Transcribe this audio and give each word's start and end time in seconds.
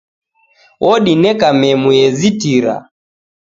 Odineka 0.91 1.47
memu 1.59 1.89
ye 1.99 2.07
zitira 2.19 2.75